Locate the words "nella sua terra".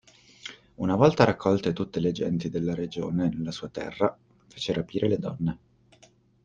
3.31-4.17